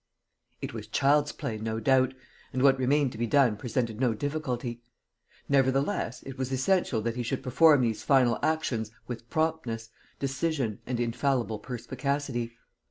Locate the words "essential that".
6.51-7.15